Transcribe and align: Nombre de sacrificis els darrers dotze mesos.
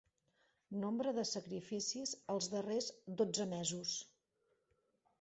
Nombre 0.83 1.13
de 1.17 1.25
sacrificis 1.33 2.15
els 2.37 2.51
darrers 2.57 2.91
dotze 3.23 3.49
mesos. 3.57 3.97